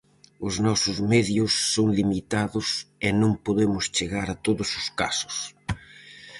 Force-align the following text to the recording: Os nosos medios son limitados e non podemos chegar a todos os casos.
Os 0.47 0.55
nosos 0.67 0.97
medios 1.13 1.51
son 1.73 1.87
limitados 1.99 2.67
e 3.07 3.09
non 3.21 3.31
podemos 3.45 3.83
chegar 3.97 4.27
a 4.35 4.39
todos 4.45 4.69
os 4.79 4.87
casos. 4.99 5.35